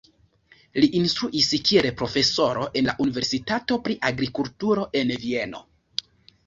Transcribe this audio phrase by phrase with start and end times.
[0.83, 5.65] Li instruis kiel profesoro en la Universitato pri agrikulturo en Vieno.